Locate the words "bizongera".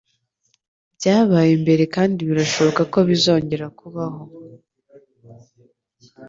3.09-3.65